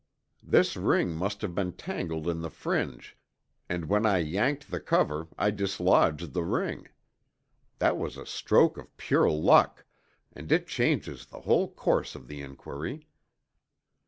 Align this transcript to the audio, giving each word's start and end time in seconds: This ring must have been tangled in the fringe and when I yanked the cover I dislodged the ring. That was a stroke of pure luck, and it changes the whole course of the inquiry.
This 0.41 0.75
ring 0.75 1.11
must 1.11 1.43
have 1.43 1.53
been 1.53 1.73
tangled 1.73 2.27
in 2.27 2.41
the 2.41 2.49
fringe 2.49 3.15
and 3.69 3.85
when 3.85 4.03
I 4.03 4.17
yanked 4.17 4.71
the 4.71 4.79
cover 4.79 5.27
I 5.37 5.51
dislodged 5.51 6.33
the 6.33 6.43
ring. 6.43 6.87
That 7.77 7.99
was 7.99 8.17
a 8.17 8.25
stroke 8.25 8.79
of 8.79 8.97
pure 8.97 9.29
luck, 9.29 9.85
and 10.33 10.51
it 10.51 10.65
changes 10.67 11.27
the 11.27 11.41
whole 11.41 11.71
course 11.71 12.15
of 12.15 12.27
the 12.27 12.41
inquiry. 12.41 13.05